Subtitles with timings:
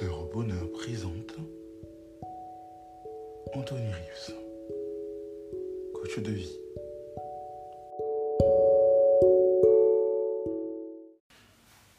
[0.00, 1.34] Au bonheur présente
[3.52, 4.34] Anthony Rives,
[5.92, 6.52] coach de vie.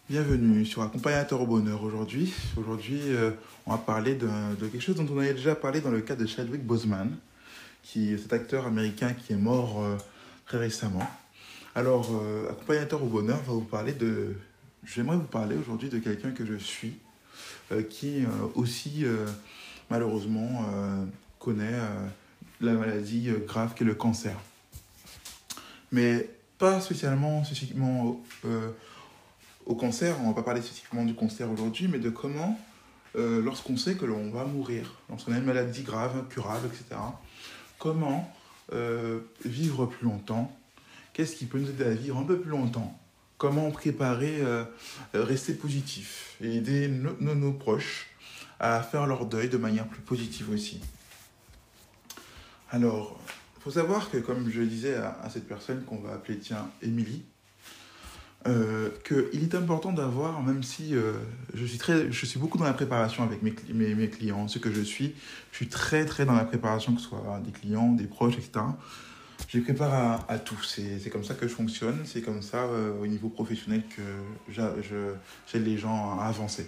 [0.10, 2.34] Bienvenue sur Accompagnateur au bonheur aujourd'hui.
[2.56, 3.32] Aujourd'hui, euh,
[3.66, 4.28] on va parler de,
[4.58, 7.18] de, quelque chose dont on avait déjà parlé dans le cas de Chadwick Boseman,
[7.84, 9.98] qui est cet acteur américain qui est mort euh,
[10.46, 11.06] très récemment.
[11.76, 14.36] Alors, euh, Accompagnateur au bonheur va vous parler de...
[14.86, 16.98] J'aimerais vous parler aujourd'hui de quelqu'un que je suis,
[17.90, 19.26] qui euh, aussi, euh,
[19.90, 21.06] malheureusement, euh,
[21.40, 22.08] connaît euh,
[22.62, 24.36] la maladie euh, grave qu'est le cancer.
[25.92, 28.72] Mais pas spécialement, spécifiquement au, euh,
[29.76, 32.60] cancer, on va pas parler spécifiquement du cancer aujourd'hui, mais de comment,
[33.16, 37.00] euh, lorsqu'on sait que l'on va mourir, lorsqu'on a une maladie grave, incurable, etc.,
[37.78, 38.32] comment
[38.74, 40.56] euh, vivre plus longtemps,
[41.14, 42.98] qu'est-ce qui peut nous aider à vivre un peu plus longtemps,
[43.40, 44.66] comment préparer, euh,
[45.16, 48.08] rester positif et aider nos, proches
[48.60, 50.80] à faire leur deuil de manière plus positive aussi.
[52.70, 53.20] Alors,
[53.58, 57.24] il faut savoir que, comme je disais à, cette personne qu'on va appeler, tiens, Émilie,
[58.46, 61.14] euh, qu'il est important d'avoir, même si euh,
[61.54, 64.72] je, suis très, je suis beaucoup dans la préparation avec mes, mes, clients, ce que
[64.72, 65.16] je suis,
[65.52, 68.66] je suis très très dans la préparation, que ce soit des clients, des proches, etc.
[69.48, 73.08] Je prépare à, tout, c'est comme ça que je fonctionne, c'est comme ça euh, au
[73.08, 74.02] niveau professionnel que
[74.52, 76.68] j'aide les gens à avancer.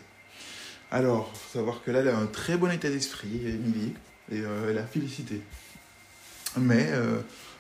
[0.90, 3.94] Alors, faut savoir que là, elle a un très bon état d'esprit, Émilie,
[4.32, 5.42] et euh, elle a félicité.
[6.58, 7.20] Mais euh,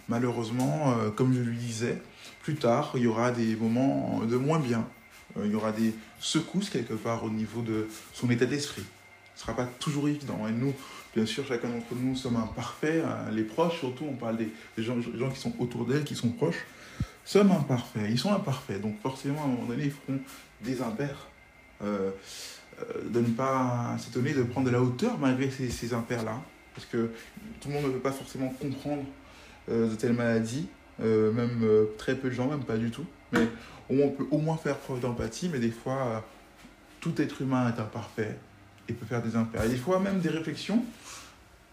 [0.09, 2.01] malheureusement, comme je lui disais,
[2.41, 4.87] plus tard, il y aura des moments de moins bien.
[5.41, 8.83] Il y aura des secousses quelque part au niveau de son état d'esprit.
[9.42, 10.47] Ce ne sera pas toujours évident.
[10.47, 10.73] Et nous,
[11.16, 13.03] bien sûr, chacun d'entre nous sommes imparfaits.
[13.03, 13.31] Hein.
[13.31, 16.66] Les proches, surtout, on parle des, gens, qui sont autour d'elle, qui sont proches,
[17.25, 18.08] sommes imparfaits.
[18.09, 18.81] Ils sont imparfaits.
[18.81, 20.19] Donc forcément, à un moment donné, ils feront
[20.62, 21.28] des impairs.
[21.84, 22.12] Euh,
[23.03, 26.41] de ne pas s'étonner de prendre de la hauteur malgré ces, ces impairs-là.
[26.74, 27.12] Parce que
[27.59, 29.03] tout le monde ne peut pas forcément comprendre
[29.69, 30.68] euh, de telles maladies.
[31.01, 33.06] Euh, même euh, très peu de gens, même pas du tout.
[33.31, 33.47] Mais
[33.90, 36.19] on peut au moins faire preuve d'empathie, mais des fois, euh,
[37.00, 38.38] tout être humain est imparfait
[38.91, 39.63] et peut faire des impairs.
[39.63, 40.84] Et des fois, même des réflexions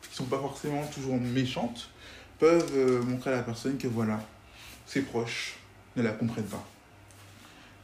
[0.03, 1.91] qui sont pas forcément toujours méchantes
[2.39, 4.21] peuvent euh, montrer à la personne que voilà,
[4.87, 5.57] ses proches
[5.97, 6.65] ne la comprennent pas,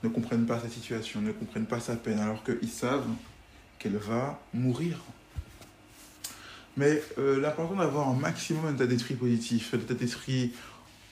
[0.02, 3.08] ne comprennent pas sa situation, ne comprennent pas sa peine, alors qu'ils savent
[3.78, 5.00] qu'elle va mourir.
[6.76, 10.52] Mais euh, l'important d'avoir un maximum d'état d'esprit positif, d'état d'esprit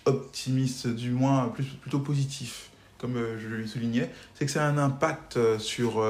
[0.05, 4.79] optimiste, du moins plutôt positif, comme euh, je le soulignais, c'est que ça a un
[4.79, 6.05] impact sur,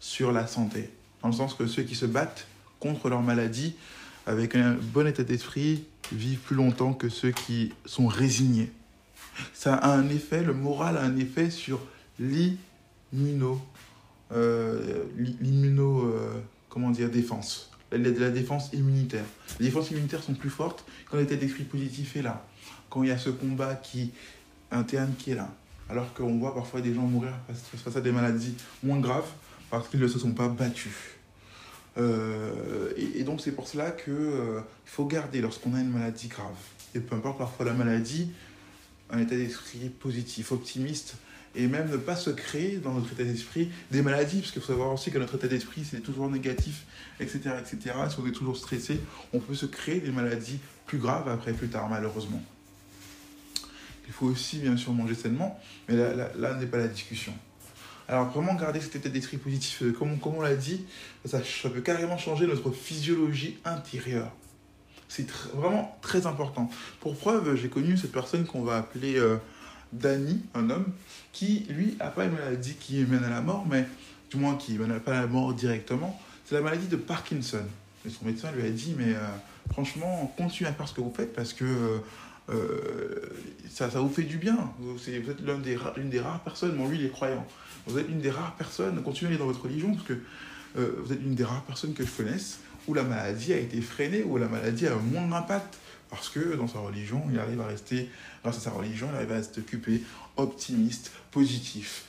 [0.00, 0.90] sur la santé.
[1.22, 2.46] Dans le sens que ceux qui se battent
[2.80, 3.74] contre leur maladie,
[4.26, 8.70] avec un bon état d'esprit, vivent plus longtemps que ceux qui sont résignés.
[9.52, 11.80] Ça a un effet, le moral a un effet sur
[12.18, 13.60] l'immuno,
[14.32, 19.24] euh, l'immuno, euh, comment dire, défense la, défense immunitaire.
[19.58, 22.44] Les défenses immunitaires sont plus fortes quand l'état d'esprit positif est là,
[22.90, 24.12] quand il y a ce combat qui,
[24.70, 25.48] interne qui est là.
[25.88, 27.32] Alors qu'on voit parfois des gens mourir
[27.82, 29.30] face à des maladies moins graves
[29.70, 30.94] parce qu'ils ne se sont pas battus.
[31.98, 36.54] Euh, et, donc c'est pour cela qu'il euh, faut garder lorsqu'on a une maladie grave,
[36.94, 38.30] et peu importe parfois la maladie,
[39.10, 41.16] un état d'esprit positif, optimiste,
[41.56, 44.68] et même ne pas se créer dans notre état d'esprit des maladies, parce qu'il faut
[44.68, 46.84] savoir aussi que notre état d'esprit c'est toujours négatif,
[47.18, 47.94] etc., etc.
[48.10, 49.00] Si on est toujours stressé,
[49.32, 52.42] on peut se créer des maladies plus graves après, plus tard, malheureusement.
[54.06, 57.34] Il faut aussi bien sûr manger sainement, mais là n'est pas la discussion.
[58.08, 60.86] Alors, comment garder cet état d'esprit positif Comme, comme on l'a dit,
[61.26, 64.32] ça, peut carrément changer notre physiologie intérieure.
[65.08, 66.70] C'est vraiment très important.
[67.00, 69.36] Pour preuve, j'ai connu cette personne qu'on va appeler euh,
[69.92, 70.86] Danny, un homme,
[71.32, 73.86] qui, lui, n'a pas une maladie qui mène à la mort, mais
[74.30, 76.18] du moins qui mène pas à la mort directement.
[76.46, 77.64] C'est la maladie de Parkinson.
[78.06, 79.20] Et son médecin lui a dit, mais euh,
[79.70, 81.98] franchement, continuez à faire ce que vous faites parce que euh,
[83.70, 84.72] ça, ça vous fait du bien.
[84.78, 87.12] Vous, êtes l'une des, rares personnes, bon, lui, il est
[87.86, 90.14] vous êtes une des rares personnes, continuez à aller dans votre religion, parce que
[90.78, 93.80] euh, vous êtes une des rares personnes que je connaisse où la maladie a été
[93.80, 95.78] freinée, où la maladie a moins d'impact,
[96.10, 98.10] parce que dans sa religion, il arrive à rester,
[98.42, 100.02] grâce à sa religion, il arrive à s'occuper
[100.36, 102.04] optimiste, positif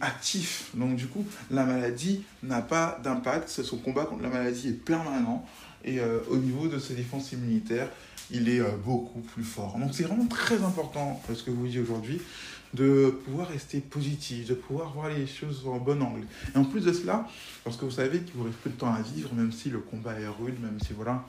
[0.00, 0.70] actif.
[0.74, 5.46] Donc du coup, la maladie n'a pas d'impact, son combat contre la maladie est permanent,
[5.84, 7.88] et euh, au niveau de ses défenses immunitaires,
[8.30, 9.78] il est euh, beaucoup plus fort.
[9.78, 12.20] Donc c'est vraiment très important, ce que vous dites aujourd'hui,
[12.74, 16.26] de pouvoir rester positif, de pouvoir voir les choses en bon angle.
[16.54, 17.26] Et en plus de cela,
[17.64, 19.78] parce que vous savez qu'il vous reste peu de temps à vivre, même si le
[19.78, 21.24] combat est rude, même si voilà,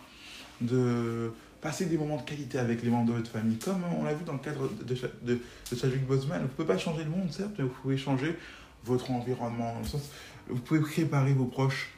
[0.62, 4.14] de passer des moments de qualité avec les membres de votre famille, comme on l'a
[4.14, 5.40] vu dans le cadre de, de, de.
[5.72, 8.36] Vous ne pouvez pas changer le monde, certes, mais vous pouvez changer
[8.84, 9.74] votre environnement.
[9.74, 10.10] Dans le sens,
[10.50, 11.90] vous pouvez préparer vos proches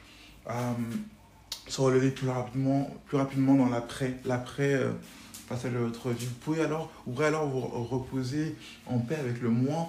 [0.46, 0.76] à
[1.66, 4.78] se relever plus rapidement, plus rapidement dans l'après, l'après
[5.48, 6.26] passage de votre vie.
[6.26, 8.56] Vous pouvez alors, vous alors vous reposer
[8.86, 9.88] en paix avec le moins,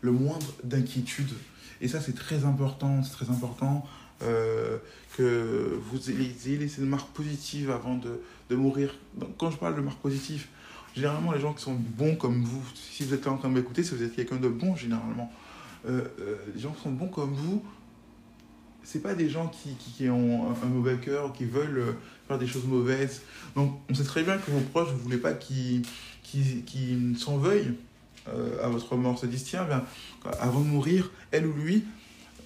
[0.00, 1.32] le moindre d'inquiétude.
[1.80, 3.86] Et ça, c'est très important, c'est très important
[4.22, 4.78] euh,
[5.16, 8.20] que vous ayez laissé une marque positive avant de,
[8.50, 8.94] de mourir.
[9.38, 10.46] quand je parle de marque positive,
[10.94, 13.82] généralement, les gens qui sont bons comme vous, si vous êtes en train de m'écouter,
[13.82, 15.30] si vous êtes quelqu'un de bon, généralement,
[15.86, 17.62] euh, euh, les gens qui sont bons comme vous,
[18.82, 21.96] c'est pas des gens qui, qui, ont un, mauvais cœur, qui veulent
[22.28, 23.22] faire des choses mauvaises.
[23.54, 25.82] Donc, on sait très bien que vos proches, vous voulez pas qu'ils
[26.22, 27.74] qu s'en veuillent
[28.62, 29.18] à votre mort.
[29.18, 29.84] Se disent, tiens, bien,
[30.40, 31.84] avant de mourir, elle ou lui,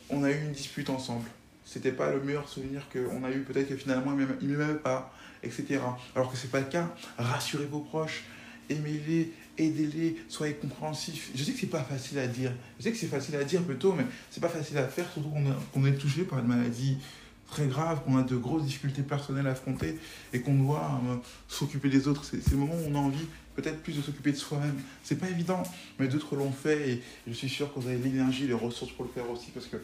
[0.09, 1.27] on a eu une dispute ensemble
[1.71, 5.15] c'était pas le meilleur souvenir qu'on a eu, peut-être que finalement il ne m'aimait pas,
[5.45, 5.79] etc.
[6.17, 6.93] Alors que c'est pas le cas.
[7.17, 8.25] Rassurez vos proches,
[8.69, 11.31] aimez-les, aidez-les, soyez compréhensifs.
[11.33, 13.63] Je sais que c'est pas facile à dire, je sais que c'est facile à dire
[13.63, 15.31] plutôt, mais c'est pas facile à faire, surtout
[15.73, 16.99] qu'on est touché par une maladie
[17.47, 19.97] très grave, qu'on a de grosses difficultés personnelles à affronter
[20.33, 22.25] et qu'on doit euh, s'occuper des autres.
[22.25, 24.77] C'est le moment où on a envie peut-être plus de s'occuper de soi-même.
[25.05, 25.63] C'est pas évident,
[26.01, 29.05] mais d'autres l'ont fait et je suis sûr que vous avez l'énergie, les ressources pour
[29.05, 29.77] le faire aussi parce que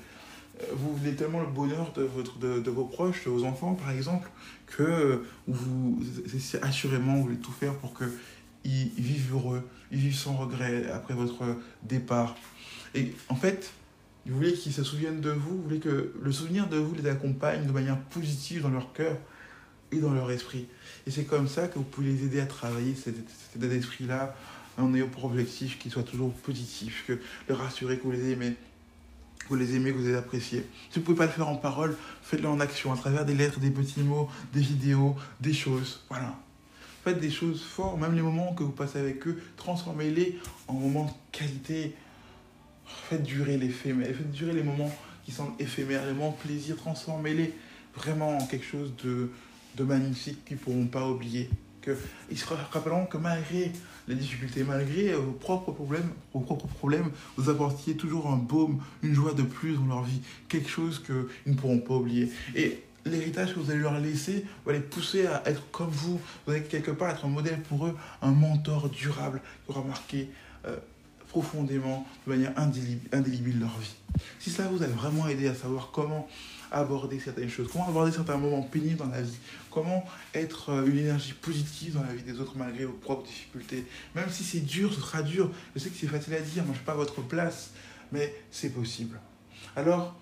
[0.72, 4.30] vous voulez tellement le bonheur de, vos proches, de vos enfants par exemple,
[4.66, 6.00] que vous,
[6.62, 11.44] assurément, vous voulez tout faire pour qu'ils vivent heureux, ils vivent sans regret après votre
[11.82, 12.36] départ.
[12.94, 13.70] Et en fait,
[14.26, 17.08] vous voulez qu'ils se souviennent de vous, vous voulez que le souvenir de vous les
[17.08, 19.16] accompagne de manière positive dans leur cœur
[19.92, 20.66] et dans leur esprit.
[21.06, 23.14] Et c'est comme ça que vous pouvez les aider à travailler cet,
[23.56, 24.34] d'esprit-là
[24.78, 27.18] en ayant pour objectif qu'ils soient toujours positifs, que
[27.48, 28.56] les rassurer que vous les aimez,
[29.48, 30.66] vous les aimez, que vous les appréciez.
[30.90, 33.34] Si vous ne pouvez pas le faire en parole, faites-le en action, à travers des
[33.34, 36.04] lettres, des petits mots, des vidéos, des choses.
[36.08, 36.36] Voilà.
[37.04, 41.04] Faites des choses fortes, même les moments que vous passez avec eux, transformez-les en moments
[41.04, 41.94] de qualité.
[43.08, 44.92] Faites durer les faits, faites durer les moments
[45.24, 47.52] qui semblent éphémères, les moments de plaisir, transformez-les
[47.96, 49.30] vraiment en quelque chose de,
[49.76, 51.50] de magnifique qu'ils ne pourront pas oublier.
[51.86, 51.96] Que,
[52.32, 53.70] ils se rappelleront que malgré
[54.08, 59.14] les difficultés, malgré vos propres problèmes, vos propres problèmes, vous apportiez toujours un baume, une
[59.14, 62.28] joie de plus dans leur vie, quelque chose qu'ils ne pourront pas oublier.
[62.56, 66.20] Et l'héritage que vous allez leur laisser va les pousser à être comme vous.
[66.44, 70.28] Vous allez quelque part être un modèle pour eux, un mentor durable qui aura marqué
[70.66, 70.76] euh,
[71.28, 73.94] profondément, de manière indélébile leur vie.
[74.38, 76.28] Si cela vous a vraiment aidé à savoir comment
[76.72, 79.38] aborder certaines choses, comment aborder certains moments pénibles dans la vie,
[79.70, 80.04] comment
[80.34, 83.84] être euh, une énergie positive dans la vie des autres malgré vos propres difficultés?
[84.14, 85.50] Même si c'est dur, ce sera dur.
[85.74, 87.70] Je sais que c'est facile à dire, moi je suis pas à votre place,
[88.12, 89.18] mais c'est possible.
[89.74, 90.14] Alors,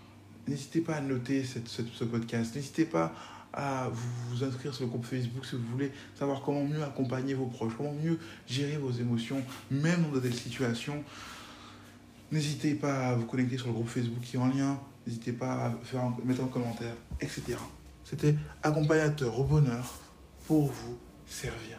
[0.49, 3.15] n'hésitez pas à noter ce podcast, n'hésitez pas
[3.55, 7.47] à vous inscrire sur le groupe Facebook si vous voulez savoir comment mieux accompagner vos
[7.47, 9.41] proches, comment mieux gérer vos émotions,
[9.71, 11.03] même dans des situations.
[12.33, 15.67] N'hésitez pas à vous connecter sur le groupe Facebook qui est en lien N'hésitez pas
[15.67, 17.59] à faire mettre un commentaire, etc.
[18.05, 20.01] C'était accompagnateur au bonheur
[20.47, 21.79] pour vous servir.